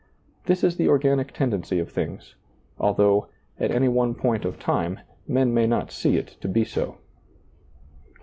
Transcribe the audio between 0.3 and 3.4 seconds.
This is the organic tendency of things, although,